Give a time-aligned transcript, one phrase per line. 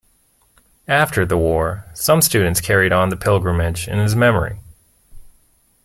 [0.87, 4.57] After the war, some students carried on the pilgrimage in his memory.